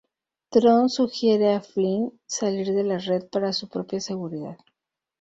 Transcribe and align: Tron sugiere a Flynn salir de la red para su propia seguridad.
Tron 0.55 0.89
sugiere 0.93 1.51
a 1.53 1.61
Flynn 1.67 2.09
salir 2.39 2.73
de 2.75 2.83
la 2.83 2.97
red 2.97 3.29
para 3.29 3.53
su 3.53 3.69
propia 3.69 3.99
seguridad. 4.01 4.57